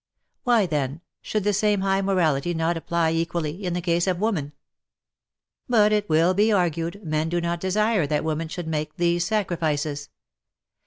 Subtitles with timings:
[0.45, 4.53] Why, then, should the same high morality not apply equally in the case of woman?
[5.69, 10.09] But, it will be argued, men do not desire that women should make these sacrifices.